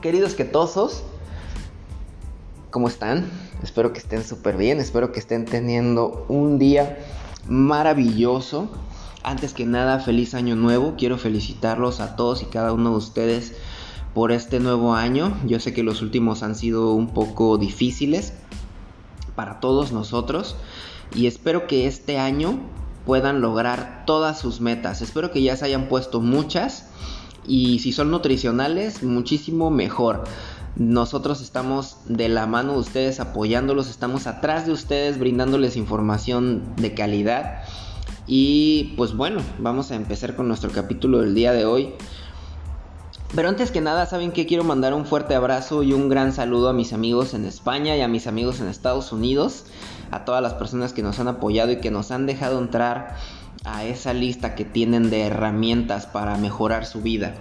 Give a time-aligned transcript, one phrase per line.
[0.00, 1.02] queridos quetosos,
[2.70, 3.28] ¿cómo están?
[3.62, 6.98] Espero que estén súper bien, espero que estén teniendo un día
[7.48, 8.70] maravilloso.
[9.24, 10.94] Antes que nada, feliz año nuevo.
[10.96, 13.54] Quiero felicitarlos a todos y cada uno de ustedes
[14.14, 15.36] por este nuevo año.
[15.44, 18.32] Yo sé que los últimos han sido un poco difíciles
[19.34, 20.56] para todos nosotros
[21.14, 22.60] y espero que este año
[23.04, 25.02] puedan lograr todas sus metas.
[25.02, 26.88] Espero que ya se hayan puesto muchas
[27.48, 30.24] y si son nutricionales, muchísimo mejor.
[30.76, 36.94] Nosotros estamos de la mano de ustedes apoyándolos, estamos atrás de ustedes brindándoles información de
[36.94, 37.62] calidad.
[38.28, 41.94] Y pues bueno, vamos a empezar con nuestro capítulo del día de hoy.
[43.34, 46.68] Pero antes que nada, ¿saben que Quiero mandar un fuerte abrazo y un gran saludo
[46.68, 49.64] a mis amigos en España y a mis amigos en Estados Unidos,
[50.10, 53.16] a todas las personas que nos han apoyado y que nos han dejado entrar
[53.64, 57.34] a esa lista que tienen de herramientas para mejorar su vida.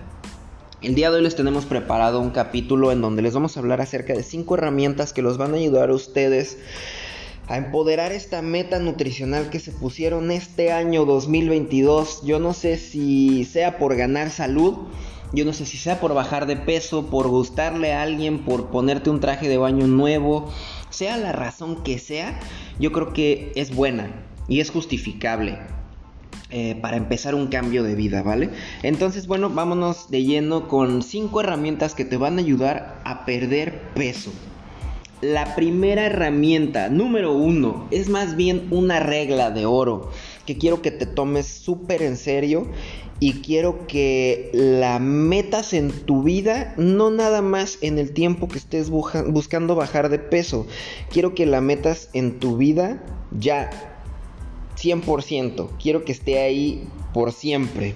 [0.81, 3.81] El día de hoy les tenemos preparado un capítulo en donde les vamos a hablar
[3.81, 6.57] acerca de 5 herramientas que los van a ayudar a ustedes
[7.47, 12.23] a empoderar esta meta nutricional que se pusieron este año 2022.
[12.23, 14.87] Yo no sé si sea por ganar salud
[15.33, 19.09] yo no sé si sea por bajar de peso, por gustarle a alguien, por ponerte
[19.09, 20.49] un traje de baño nuevo,
[20.89, 22.39] sea la razón que sea,
[22.79, 25.59] yo creo que es buena y es justificable.
[26.49, 28.49] Eh, para empezar un cambio de vida, ¿vale?
[28.81, 33.81] Entonces, bueno, vámonos de lleno con cinco herramientas que te van a ayudar a perder
[33.95, 34.31] peso.
[35.19, 40.11] La primera herramienta, número uno, es más bien una regla de oro
[40.45, 42.67] que quiero que te tomes súper en serio
[43.19, 48.59] y quiero que la metas en tu vida, no nada más en el tiempo que
[48.59, 50.67] estés buscando bajar de peso,
[51.09, 53.03] quiero que la metas en tu vida
[53.37, 53.96] ya,
[54.77, 57.95] 100%, quiero que esté ahí por siempre.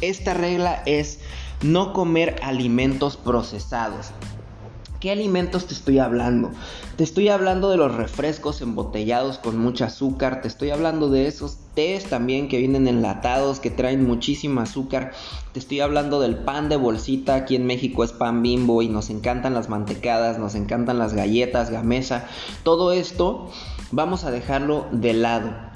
[0.00, 1.20] Esta regla es
[1.62, 4.12] no comer alimentos procesados
[5.04, 6.50] qué alimentos te estoy hablando?
[6.96, 11.58] Te estoy hablando de los refrescos embotellados con mucho azúcar, te estoy hablando de esos
[11.74, 15.12] tés también que vienen enlatados, que traen muchísimo azúcar,
[15.52, 19.10] te estoy hablando del pan de bolsita, aquí en México es pan bimbo y nos
[19.10, 22.26] encantan las mantecadas, nos encantan las galletas, gamesa,
[22.62, 23.50] todo esto
[23.92, 25.73] vamos a dejarlo de lado.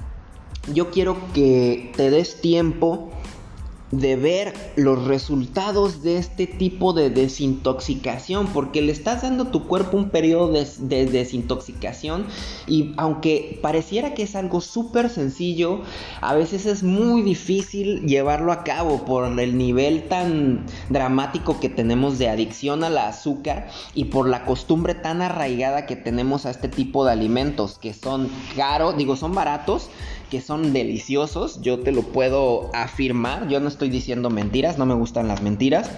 [0.74, 3.10] Yo quiero que te des tiempo
[3.90, 9.66] de ver los resultados de este tipo de desintoxicación, porque le estás dando a tu
[9.66, 12.26] cuerpo un periodo de, desintoxicación
[12.66, 15.80] y aunque pareciera que es algo súper sencillo,
[16.20, 22.18] a veces es muy difícil llevarlo a cabo por el nivel tan dramático que tenemos
[22.18, 27.06] de adicción al azúcar y por la costumbre tan arraigada que tenemos a este tipo
[27.06, 29.88] de alimentos que son caros, digo, son baratos,
[30.30, 34.94] que son deliciosos, yo te lo puedo afirmar, yo no estoy diciendo mentiras, no me
[34.94, 35.90] gustan las mentiras.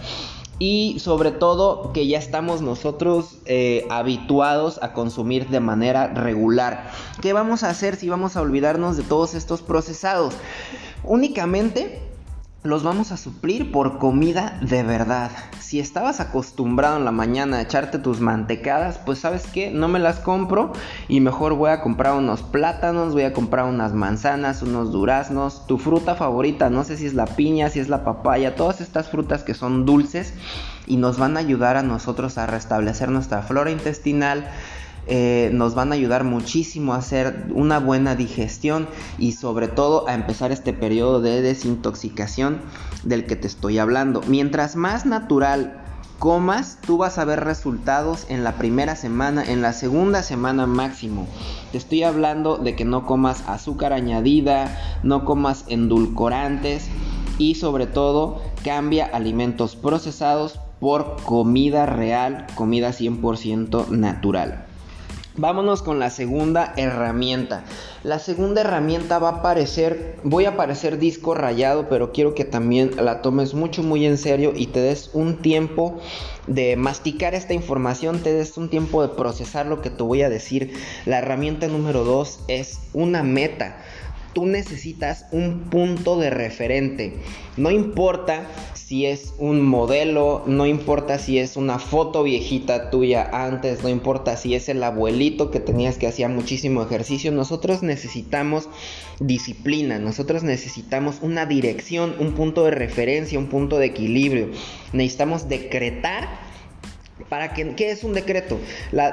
[0.58, 6.91] Y sobre todo que ya estamos nosotros eh, habituados a consumir de manera regular.
[7.22, 10.34] ¿Qué vamos a hacer si vamos a olvidarnos de todos estos procesados?
[11.02, 12.09] Únicamente
[12.62, 15.31] los vamos a suplir por comida de verdad.
[15.60, 19.98] Si estabas acostumbrado en la mañana a echarte tus mantecadas, pues sabes qué, no me
[19.98, 20.72] las compro
[21.09, 25.78] y mejor voy a comprar unos plátanos, voy a comprar unas manzanas, unos duraznos, tu
[25.78, 29.42] fruta favorita, no sé si es la piña, si es la papaya, todas estas frutas
[29.42, 30.34] que son dulces
[30.87, 34.50] y nos van a ayudar a nosotros a restablecer nuestra flora intestinal,
[35.06, 38.88] eh, nos van a ayudar muchísimo a hacer una buena digestión
[39.18, 42.60] y sobre todo a empezar este periodo de desintoxicación
[43.04, 44.20] del que te estoy hablando.
[44.26, 45.80] Mientras más natural
[46.20, 51.26] comas, tú vas a ver resultados en la primera semana, en la segunda semana máximo.
[51.72, 56.88] Te estoy hablando de que no comas azúcar añadida, no comas endulcorantes
[57.38, 64.66] y sobre todo cambia alimentos procesados por comida real, comida 100% natural.
[65.40, 67.64] Vámonos con la segunda herramienta.
[68.02, 72.91] La segunda herramienta va a aparecer, voy a aparecer disco rayado, pero quiero que también
[73.03, 75.98] la tomes mucho, muy en serio y te des un tiempo
[76.47, 80.28] de masticar esta información, te des un tiempo de procesar lo que te voy a
[80.28, 80.74] decir.
[81.06, 83.78] La herramienta número dos es una meta
[84.32, 87.15] tú necesitas un punto de referente.
[87.56, 93.82] No importa si es un modelo, no importa si es una foto viejita tuya antes,
[93.82, 98.68] no importa si es el abuelito que tenías que hacía muchísimo ejercicio, nosotros necesitamos
[99.21, 104.50] disciplina, nosotros necesitamos una dirección, un punto de referencia, un punto de equilibrio.
[104.92, 106.49] Necesitamos decretar
[107.28, 108.58] ¿Para que, ¿Qué es un decreto?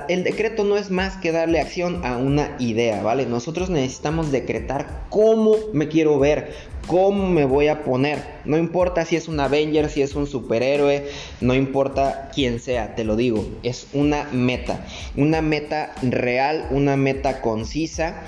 [0.08, 3.26] el decreto no es más que darle acción a una idea, ¿vale?
[3.26, 6.54] Nosotros necesitamos decretar cómo me quiero ver,
[6.88, 8.24] cómo me voy a poner.
[8.46, 11.08] No importa si es un Avenger, si es un superhéroe,
[11.42, 13.48] no importa quién sea, te lo digo.
[13.64, 18.24] Es una meta, una meta real, una meta concisa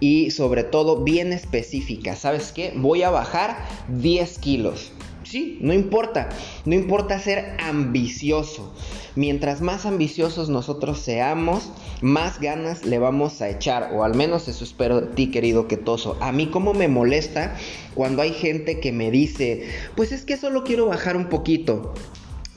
[0.00, 2.16] y sobre todo bien específica.
[2.16, 2.72] ¿Sabes qué?
[2.74, 3.58] Voy a bajar
[3.88, 4.92] 10 kilos.
[5.28, 6.30] Sí, no importa,
[6.64, 8.72] no importa ser ambicioso.
[9.14, 11.70] Mientras más ambiciosos nosotros seamos,
[12.00, 16.16] más ganas le vamos a echar, o al menos eso espero de ti, querido Quetoso.
[16.20, 17.54] A mí como me molesta
[17.94, 21.92] cuando hay gente que me dice, pues es que solo quiero bajar un poquito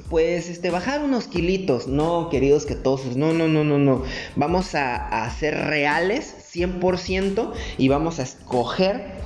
[0.09, 4.03] pues este bajar unos kilitos, no, queridos quetosos, no, no, no, no, no.
[4.35, 9.20] Vamos a, a ser reales 100% y vamos a escoger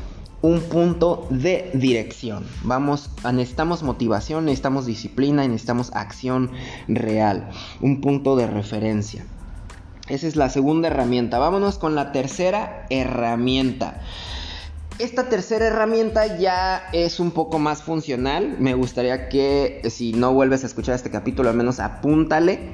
[0.45, 2.45] un punto de dirección.
[2.63, 6.51] Vamos, necesitamos motivación, necesitamos disciplina y necesitamos acción
[6.87, 7.49] real.
[7.81, 9.25] Un punto de referencia.
[10.07, 11.39] Esa es la segunda herramienta.
[11.39, 14.01] Vámonos con la tercera herramienta.
[14.99, 18.55] Esta tercera herramienta ya es un poco más funcional.
[18.59, 22.69] Me gustaría que si no vuelves a escuchar este capítulo, al menos apúntale.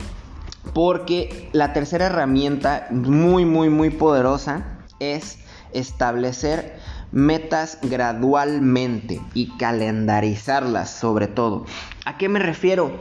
[0.74, 5.40] Porque la tercera herramienta, muy, muy, muy poderosa, es
[5.74, 6.78] establecer
[7.12, 11.66] metas gradualmente y calendarizarlas sobre todo.
[12.06, 13.00] ¿A qué me refiero?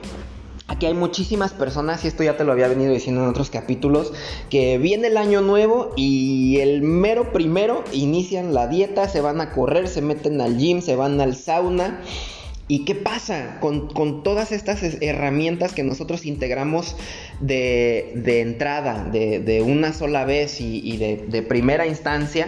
[0.67, 4.13] Aquí hay muchísimas personas, y esto ya te lo había venido diciendo en otros capítulos,
[4.51, 9.51] que viene el año nuevo y el mero primero inician la dieta, se van a
[9.51, 12.01] correr, se meten al gym, se van al sauna.
[12.71, 16.95] ¿Y qué pasa con, todas estas herramientas que nosotros integramos
[17.41, 22.47] de, entrada, de, una sola vez y, de, de primera instancia?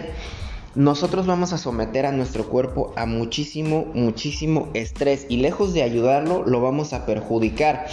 [0.75, 6.43] Nosotros vamos a someter a nuestro cuerpo a muchísimo, muchísimo estrés y lejos de ayudarlo,
[6.45, 7.85] lo vamos a perjudicar.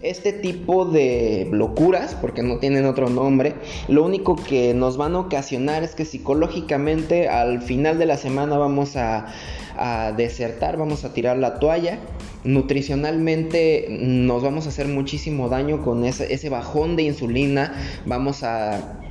[0.00, 3.54] Este tipo de locuras, porque no tienen otro nombre,
[3.86, 8.56] lo único que nos van a ocasionar es que psicológicamente al final de la semana
[8.56, 9.26] vamos a,
[10.16, 11.98] desertar, vamos a tirar la toalla
[12.44, 17.72] nutricionalmente nos vamos a hacer muchísimo daño con ese, bajón de insulina,
[18.04, 19.01] vamos a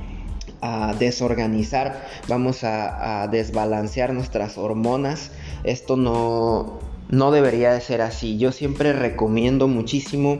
[0.62, 5.30] a desorganizar, vamos a, desbalancear nuestras hormonas.
[5.64, 6.78] Esto no,
[7.10, 8.38] no debería de ser así.
[8.38, 10.38] Yo siempre recomiendo muchísimo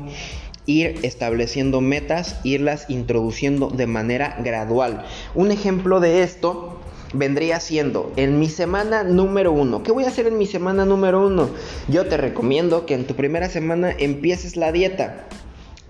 [0.64, 5.04] ir estableciendo metas, irlas introduciendo de manera gradual.
[5.34, 6.78] Un ejemplo de esto
[7.14, 9.82] vendría siendo en mi semana número uno.
[9.82, 11.50] ¿Qué voy a hacer en mi semana número uno?
[11.88, 15.26] Yo te recomiendo que en tu primera semana empieces la dieta.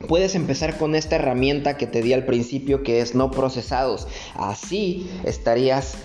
[0.08, 4.06] Puedes empezar con esta herramienta que te di al principio que es no procesados.
[4.34, 5.96] Así estarías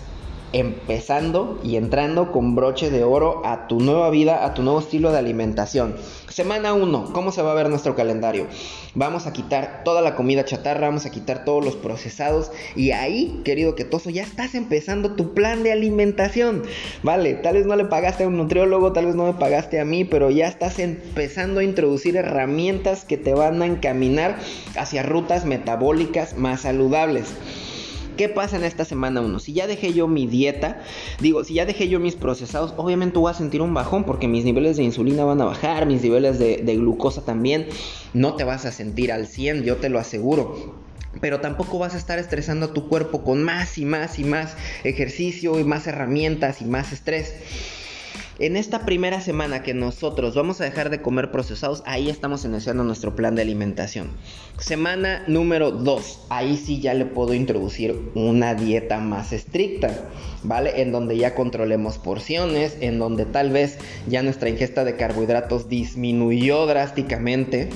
[0.53, 5.11] empezando y entrando con broche de oro a tu nueva vida, a tu nuevo estilo
[5.11, 5.95] de alimentación.
[6.29, 8.47] Semana 1, ¿cómo se va a ver nuestro calendario?
[8.93, 13.41] Vamos a quitar toda la comida chatarra, vamos a quitar todos los procesados y ahí,
[13.43, 16.63] querido Ketoso, ya estás empezando tu plan de alimentación.
[17.03, 19.85] Vale, tal vez no le pagaste a un nutriólogo, tal vez no me pagaste a
[19.85, 24.37] mí, pero ya estás empezando a introducir herramientas que te van a encaminar
[24.77, 27.33] hacia rutas metabólicas más saludables.
[28.17, 29.39] ¿Qué pasa en esta semana 1?
[29.39, 30.81] Si ya dejé yo mi dieta,
[31.21, 34.43] digo, si ya dejé yo mis procesados, obviamente voy a sentir un bajón porque mis
[34.43, 37.67] niveles de insulina van a bajar, mis niveles de, glucosa también.
[38.13, 40.87] No te vas a sentir al 100, yo te lo aseguro
[41.19, 44.55] pero tampoco vas a estar estresando a tu cuerpo con más y más y más
[44.83, 47.33] ejercicio y más herramientas y más estrés.
[48.39, 52.83] En esta primera semana que nosotros vamos a dejar de comer procesados, ahí estamos iniciando
[52.83, 54.11] nuestro plan de alimentación.
[54.59, 59.89] Semana número 2, ahí sí ya le puedo introducir una dieta más estricta,
[60.43, 60.81] ¿vale?
[60.81, 66.67] En donde ya controlemos porciones, en donde tal vez ya nuestra ingesta de carbohidratos disminuyó
[66.67, 67.69] drásticamente.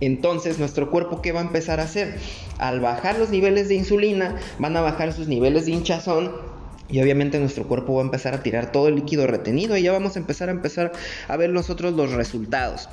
[0.00, 2.16] Entonces, nuestro cuerpo, ¿qué va a empezar a hacer?
[2.58, 6.55] Al bajar los niveles de insulina, van a bajar sus niveles de hinchazón
[6.88, 9.92] y obviamente nuestro cuerpo va a empezar a tirar todo el líquido retenido y ya
[9.92, 10.92] vamos a empezar a empezar
[11.28, 12.88] a ver nosotros los resultados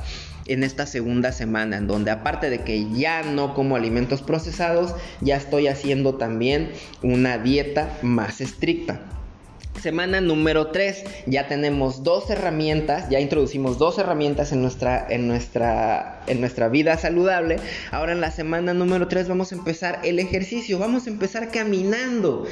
[0.46, 5.38] en esta segunda semana, en donde aparte de que ya no como alimentos procesados, ya
[5.38, 6.72] estoy haciendo también
[7.02, 9.00] una dieta más estricta.
[9.82, 16.22] Semana número 3, ya tenemos dos herramientas, ya introducimos dos herramientas en nuestra, en nuestra,
[16.28, 17.58] en nuestra vida saludable.
[17.92, 22.46] Ahora en la semana número 3 vamos a empezar el ejercicio, vamos a empezar caminando.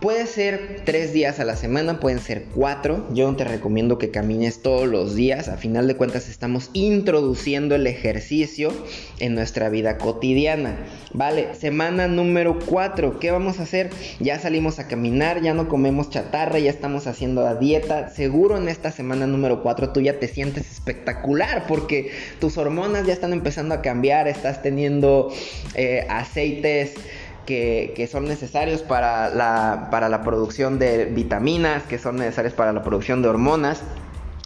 [0.00, 3.06] Puede ser tres días a la semana, pueden ser cuatro.
[3.12, 5.48] Yo te recomiendo que camines todos los días.
[5.48, 8.72] A final de cuentas estamos introduciendo el ejercicio
[9.18, 10.74] en nuestra vida cotidiana.
[11.12, 13.18] Vale, semana número cuatro.
[13.20, 13.90] ¿Qué vamos a hacer?
[14.20, 18.08] Ya salimos a caminar, ya no comemos chatarra, ya estamos haciendo la dieta.
[18.08, 23.12] Seguro en esta semana número cuatro tú ya te sientes espectacular porque tus hormonas ya
[23.12, 24.28] están empezando a cambiar.
[24.28, 25.30] Estás teniendo
[25.74, 26.94] eh, aceites
[27.50, 32.82] que, son necesarios para la, para la producción de vitaminas, que son necesarios para la
[32.82, 33.82] producción de hormonas.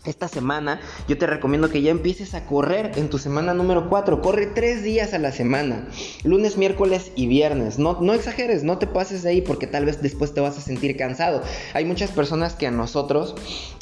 [0.05, 4.21] Esta semana yo te recomiendo que ya empieces a correr en tu semana número 4.
[4.21, 5.89] Corre tres días a la semana.
[6.25, 7.79] Lunes, miércoles y viernes.
[7.79, 10.61] No, no exageres, no te pases de ahí porque tal vez después te vas a
[10.61, 11.43] sentir cansado.
[11.73, 13.35] Hay muchas personas que a nosotros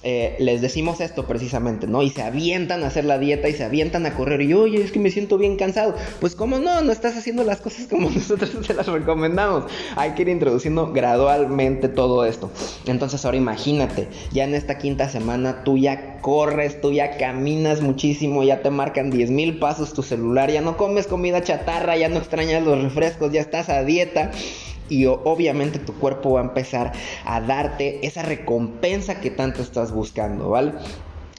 [0.05, 2.03] eh, les decimos esto precisamente, ¿no?
[2.03, 4.43] Y se avientan a hacer la dieta y se avientan a correr.
[4.43, 5.97] Y oye, es que me siento bien cansado.
[6.21, 9.65] Pues como no, no estás haciendo las cosas como nosotros te las recomendamos.
[9.97, 12.49] Hay que ir introduciendo gradualmente todo esto.
[12.87, 18.43] Entonces ahora imagínate, ya en esta quinta semana tú ya corres, tú ya caminas muchísimo,
[18.43, 22.17] ya te marcan 10 mil pasos tu celular, ya no comes comida chatarra, ya no
[22.17, 24.31] extrañas los refrescos, ya estás a dieta.
[24.89, 26.93] Y obviamente tu cuerpo va a empezar
[27.25, 30.73] a darte esa recompensa que tanto estás buscando, ¿vale?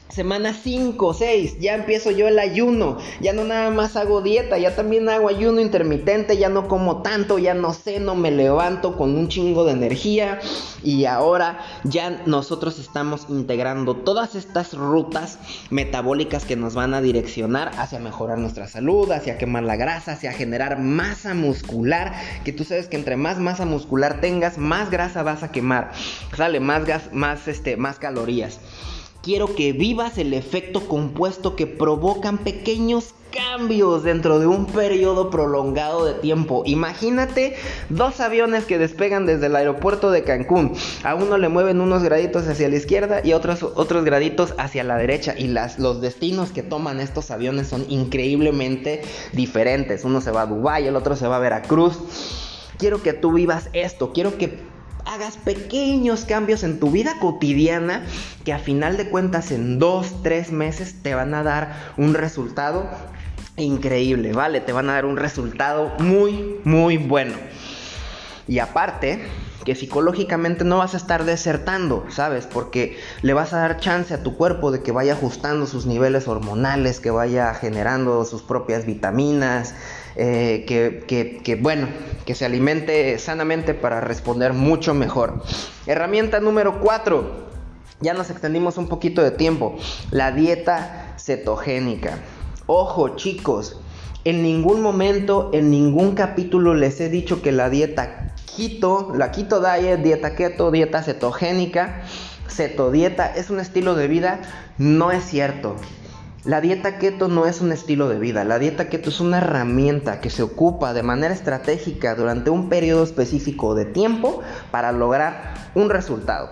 [0.09, 4.75] Semana 5, 6, ya empiezo yo el ayuno, ya no nada más hago dieta, ya
[4.75, 9.27] también hago ayuno intermitente, ya no como tanto, ya no ceno, me levanto con un
[9.27, 10.39] chingo de energía.
[10.83, 15.39] Y ahora ya nosotros estamos integrando todas estas rutas
[15.71, 20.31] metabólicas que nos van a direccionar hacia mejorar nuestra salud, hacia quemar la grasa, hacia
[20.31, 22.13] generar masa muscular,
[22.45, 25.91] que tú sabes que entre más masa muscular tengas, más grasa vas a quemar,
[26.37, 28.59] sale más gas, más este, más calorías.
[29.23, 36.03] Quiero que vivas el efecto compuesto que provocan pequeños cambios dentro de un periodo prolongado
[36.03, 36.63] de tiempo.
[36.65, 37.55] Imagínate
[37.87, 40.73] dos aviones que despegan desde el aeropuerto de Cancún.
[41.05, 44.97] A uno le mueven unos graditos hacia la izquierda y otros, otros graditos hacia la
[44.97, 45.35] derecha.
[45.37, 50.03] Y los destinos que toman estos aviones son increíblemente diferentes.
[50.03, 51.97] Uno se va a Dubái, el otro se va a Veracruz.
[52.77, 54.11] Quiero que tú vivas esto.
[54.11, 54.72] Quiero que
[55.13, 58.03] hagas pequeños cambios en tu vida cotidiana
[58.43, 62.89] que a final de cuentas en dos, tres meses te van a dar un resultado
[63.55, 64.59] increíble, ¿vale?
[64.59, 67.35] Te van a dar un resultado muy, muy bueno.
[68.47, 69.23] Y aparte,
[69.63, 72.47] que psicológicamente no vas a estar desertando, ¿sabes?
[72.47, 76.27] Porque le vas a dar chance a tu cuerpo de que vaya ajustando sus niveles
[76.27, 79.75] hormonales, que vaya generando sus propias vitaminas,
[80.15, 81.87] eh, que, bueno,
[82.25, 85.43] que se alimente sanamente para responder mucho mejor.
[85.87, 87.43] Herramienta número 4.
[88.01, 89.75] Ya nos extendimos un poquito de tiempo.
[90.11, 92.19] La dieta cetogénica.
[92.65, 93.79] Ojo chicos,
[94.23, 99.59] en ningún momento, en ningún capítulo les he dicho que la dieta keto, la keto
[99.59, 102.03] diet, dieta keto, dieta cetogénica,
[102.47, 104.39] cetodieta es un estilo de vida.
[104.77, 105.75] No es cierto.
[106.45, 110.19] La dieta keto no es un estilo de vida, la dieta keto es una herramienta
[110.19, 115.89] que se ocupa de manera estratégica durante un periodo específico de tiempo para lograr un
[115.89, 116.49] resultado.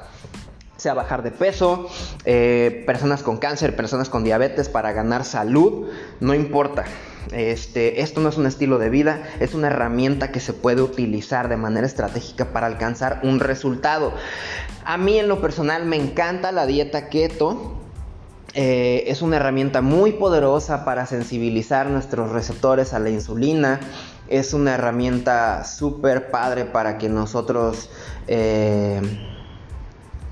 [0.77, 1.89] Sea bajar de peso,
[2.23, 5.89] eh, personas con cáncer, personas con diabetes para ganar salud,
[6.21, 6.85] no importa.
[7.33, 11.49] Este, esto no es un estilo de vida, es una herramienta que se puede utilizar
[11.49, 14.13] de manera estratégica para alcanzar un resultado.
[14.85, 17.80] A mí en lo personal me encanta la dieta keto
[18.53, 23.79] eh, es una herramienta muy poderosa para sensibilizar nuestros receptores a la insulina.
[24.27, 27.89] Es una herramienta súper padre para que nosotros
[28.27, 29.01] eh,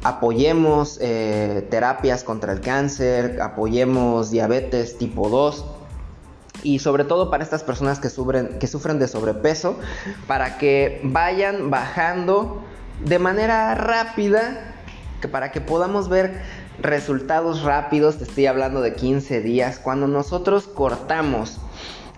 [0.04, 5.66] apoyemos eh, terapias contra el cáncer, apoyemos diabetes tipo 2
[6.64, 9.78] y sobre todo para estas personas que sufren, que sufren de sobrepeso,
[10.28, 12.62] para que vayan bajando
[13.04, 14.76] de manera rápida,
[15.22, 16.42] que para que podamos ver
[16.82, 21.58] resultados rápidos, te estoy hablando de 15 días, cuando nosotros cortamos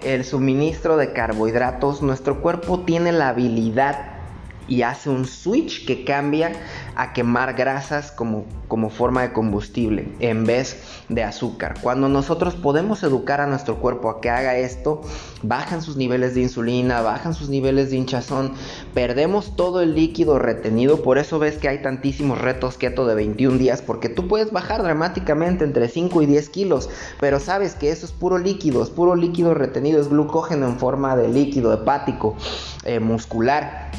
[0.04, 4.21] el suministro de carbohidratos, nuestro cuerpo tiene la habilidad
[4.68, 6.52] y hace un switch que cambia
[6.96, 10.78] a quemar grasas como, como forma de combustible en vez
[11.10, 11.76] de azúcar.
[11.82, 15.02] Cuando nosotros podemos educar a nuestro cuerpo a que haga esto,
[15.42, 18.54] bajan sus niveles de insulina, bajan sus niveles de hinchazón,
[18.94, 23.58] perdemos todo el líquido retenido, por eso ves que hay tantísimos retos keto de 21
[23.58, 26.90] días, porque tú puedes bajar dramáticamente entre 5 y 10 kilos,
[27.20, 31.16] pero sabes que eso es puro líquido, es puro líquido retenido, es glucógeno en forma
[31.16, 32.36] de líquido hepático,
[32.84, 33.92] eh, muscular.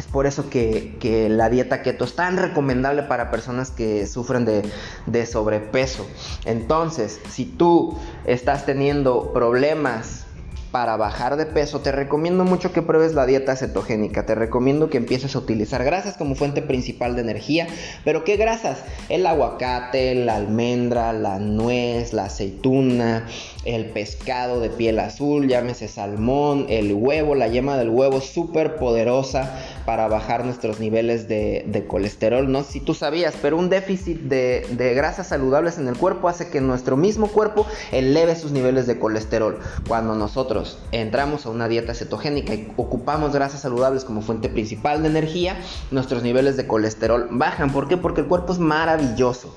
[0.00, 4.62] Es por eso que, la dieta keto es tan recomendable para personas que sufren de,
[5.04, 6.06] de sobrepeso.
[6.46, 10.24] Entonces, si tú estás teniendo problemas
[10.70, 14.24] para bajar de peso, te recomiendo mucho que pruebes la dieta cetogénica.
[14.24, 17.66] Te recomiendo que empieces a utilizar grasas como fuente principal de energía.
[18.04, 18.84] ¿Pero qué grasas?
[19.08, 23.26] El aguacate, la almendra, la nuez, la aceituna,
[23.64, 29.58] el pescado de piel azul, llámese salmón, el huevo, la yema del huevo, súper poderosa
[29.90, 32.48] para bajar nuestros niveles de, colesterol.
[32.48, 36.28] No sé si tú sabías, pero un déficit de, de grasas saludables en el cuerpo
[36.28, 39.58] hace que nuestro mismo cuerpo eleve sus niveles de colesterol.
[39.88, 45.08] Cuando nosotros entramos a una dieta cetogénica y ocupamos grasas saludables como fuente principal de
[45.08, 45.56] energía,
[45.90, 47.72] nuestros niveles de colesterol bajan.
[47.72, 47.96] ¿Por qué?
[47.96, 49.52] Porque el cuerpo es maravilloso.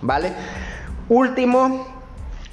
[0.00, 0.32] ¿Vale?
[1.08, 2.01] Último,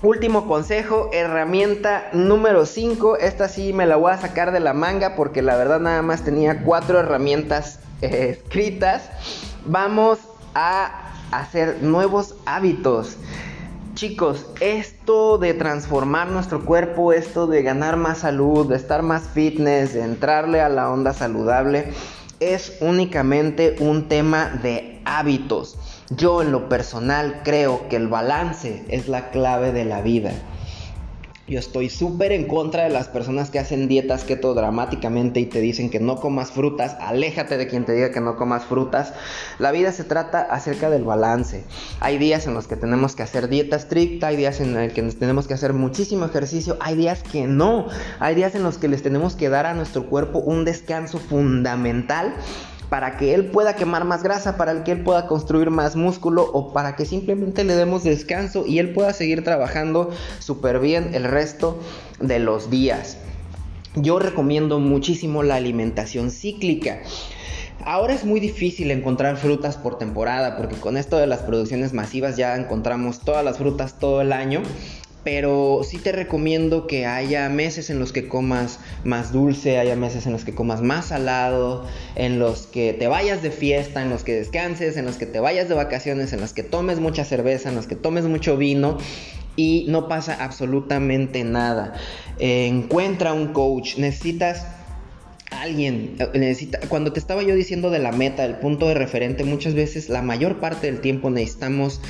[0.01, 3.17] Último consejo, herramienta número 5.
[3.17, 6.23] Esta sí me la voy a sacar de la manga porque la verdad nada más
[6.23, 9.09] tenía cuatro herramientas eh, escritas.
[9.65, 10.19] Vamos
[10.55, 13.17] a hacer nuevos hábitos.
[13.93, 19.93] Chicos, esto de transformar nuestro cuerpo, esto de ganar más salud, de estar más fitness,
[19.93, 21.91] de entrarle a la onda saludable,
[22.39, 25.77] es únicamente un tema de hábitos.
[26.11, 30.31] Yo en lo personal creo que el balance es la clave de la vida.
[31.47, 35.61] Yo estoy súper en contra de las personas que hacen dietas keto dramáticamente y te
[35.61, 36.95] dicen que no comas frutas.
[36.99, 39.13] Aléjate de quien te diga que no comas frutas.
[39.59, 41.63] La vida se trata acerca del balance.
[41.99, 45.01] Hay días en los que tenemos que hacer dieta estricta, hay días en los que
[45.01, 47.87] tenemos que hacer muchísimo ejercicio, hay días que no.
[48.19, 52.35] Hay días en los que les tenemos que dar a nuestro cuerpo un descanso fundamental
[52.89, 56.73] para que él pueda quemar más grasa, para que él pueda construir más músculo o
[56.73, 61.79] para que simplemente le demos descanso y él pueda seguir trabajando súper bien el resto
[62.19, 63.17] de los días.
[63.95, 66.99] Yo recomiendo muchísimo la alimentación cíclica.
[67.85, 72.35] Ahora es muy difícil encontrar frutas por temporada porque con esto de las producciones masivas
[72.35, 74.61] ya encontramos todas las frutas todo el año
[75.23, 80.25] pero sí te recomiendo que haya meses en los que comas más dulce, haya meses
[80.25, 81.85] en los que comas más salado,
[82.15, 85.39] en los que te vayas de fiesta, en los que descanses, en los que te
[85.39, 88.97] vayas de vacaciones, en los que tomes mucha cerveza, en los que tomes mucho vino
[89.55, 91.93] y no pasa absolutamente nada.
[92.39, 94.65] encuentra un coach, necesitas
[95.51, 99.73] alguien necesita cuando te estaba yo diciendo de la meta, el punto de referente, muchas
[99.73, 102.01] veces la mayor parte del tiempo necesitamos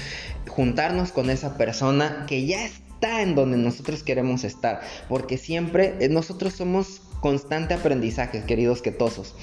[0.48, 5.96] juntarnos con esa persona que ya está está en donde nosotros queremos estar, porque siempre
[6.02, 9.36] eh, nosotros somos constante aprendizaje, queridos quetosos.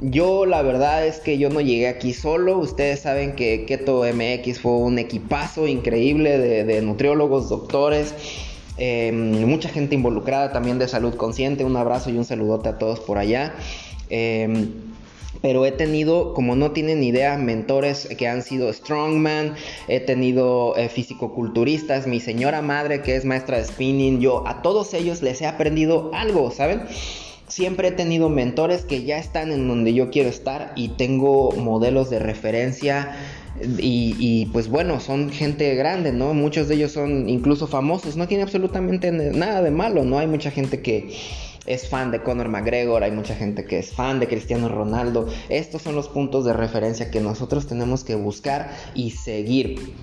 [0.00, 2.58] Yo la verdad es que yo no llegué aquí solo.
[2.58, 8.14] Ustedes saben que Keto MX fue un equipazo increíble de, nutriólogos, doctores,
[8.78, 11.64] em, mucha gente involucrada también de salud consciente.
[11.64, 13.54] Un abrazo y un saludote a todos por allá.
[14.10, 14.72] Em,
[15.40, 19.54] pero he tenido, como no tienen idea, mentores que han sido strongman,
[19.88, 24.94] he tenido eh, fisicoculturistas, mi señora madre que es maestra de spinning, yo a todos
[24.94, 26.82] ellos les he aprendido algo, ¿saben?
[27.48, 32.08] Siempre he tenido mentores que ya están en donde yo quiero estar y tengo modelos
[32.08, 33.14] de referencia
[33.60, 36.32] y, y, pues bueno, son gente grande, ¿no?
[36.32, 40.18] Muchos de ellos son incluso famosos, no tiene absolutamente nada de malo, ¿no?
[40.18, 41.10] Hay mucha gente que
[41.66, 45.28] es fan de Conor McGregor, hay mucha gente que es fan de Cristiano Ronaldo.
[45.48, 49.94] Estos son los puntos de referencia que nosotros tenemos que buscar y seguir.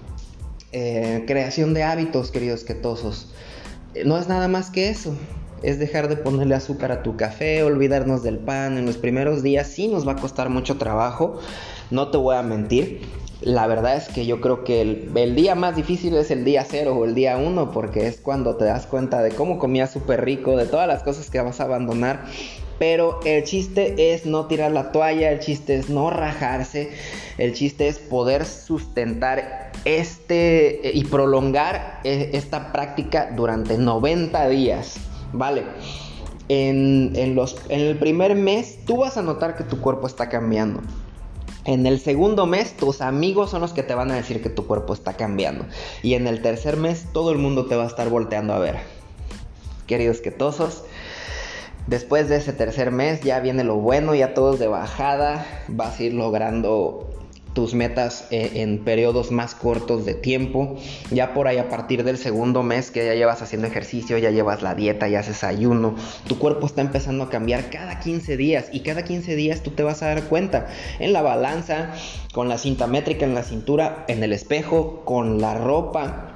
[0.71, 3.33] Eh, creación de hábitos, queridos quetosos.
[3.93, 5.15] Eh, no es nada más que eso.
[5.61, 8.77] Es dejar de ponerle azúcar a tu café, olvidarnos del pan.
[8.77, 11.39] En los primeros días sí nos va a costar mucho trabajo,
[11.91, 13.01] no te voy a mentir
[13.41, 16.95] la verdad es que yo creo que el, día más difícil es el día cero
[16.97, 20.57] o el día uno, porque es cuando te das cuenta de cómo comías súper rico,
[20.57, 22.25] de todas las cosas que vas a abandonar.
[22.79, 26.91] Pero el chiste es no tirar la toalla, el chiste es no rajarse,
[27.37, 34.97] el chiste es poder sustentar este y prolongar e, esta práctica durante 90 días,
[35.33, 35.63] ¿vale?
[36.47, 40.81] En, los, en el primer mes tú vas a notar que tu cuerpo está cambiando.
[41.65, 44.65] En el segundo mes, tus amigos son los que te van a decir que tu
[44.65, 45.65] cuerpo está cambiando.
[46.01, 48.77] Y en el tercer mes, todo el mundo te va a estar volteando a ver.
[49.85, 50.83] Queridos quetosos,
[51.87, 56.03] después de ese tercer mes ya viene lo bueno, ya todos de bajada, vas a
[56.03, 57.08] ir logrando
[57.53, 60.77] tus metas eh, en periodos más cortos de tiempo.
[61.11, 64.61] Ya por ahí a partir del segundo mes que ya llevas haciendo ejercicio, ya llevas
[64.61, 65.95] la dieta, ya haces ayuno,
[66.27, 69.83] tu cuerpo está empezando a cambiar cada 15 días y cada 15 días tú te
[69.83, 70.67] vas a dar cuenta
[70.99, 71.91] en la balanza,
[72.33, 76.33] con la cinta métrica en la cintura, en el espejo, con la ropa,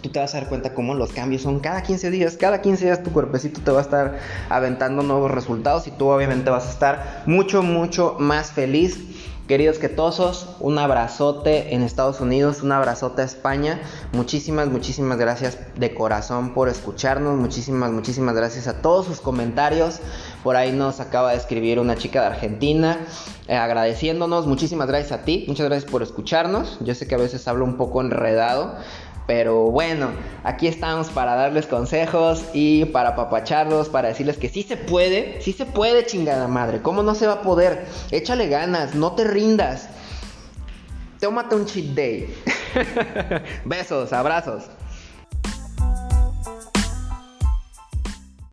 [0.00, 2.36] tú te vas a dar cuenta cómo los cambios son cada 15 días.
[2.36, 4.18] Cada 15 días tu cuerpecito te va a estar
[4.48, 8.98] aventando nuevos resultados y tú obviamente vas a estar mucho, mucho más feliz
[9.48, 13.80] Queridos quetosos, un abrazote en Estados Unidos, un abrazote a España.
[14.12, 17.34] Muchísimas, muchísimas gracias de corazón por escucharnos.
[17.38, 20.00] Muchísimas, muchísimas gracias a todos sus comentarios.
[20.44, 22.98] Por ahí nos acaba de escribir una chica de Argentina
[23.46, 24.46] eh, agradeciéndonos.
[24.46, 25.46] Muchísimas gracias a ti.
[25.48, 26.76] Muchas gracias por escucharnos.
[26.80, 28.76] Yo sé que a veces hablo un poco enredado.
[29.28, 30.12] Pero bueno,
[30.42, 35.52] aquí estamos para darles consejos y para apapacharlos, para decirles que sí se puede, sí
[35.52, 36.80] se puede, chingada madre.
[36.80, 37.84] ¿Cómo no se va a poder?
[38.10, 39.90] Échale ganas, no te rindas.
[41.20, 42.34] Tómate un cheat day.
[43.66, 44.64] Besos, abrazos.